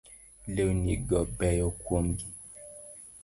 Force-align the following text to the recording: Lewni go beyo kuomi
Lewni 0.53 0.93
go 1.07 1.19
beyo 1.37 1.67
kuomi 1.81 2.23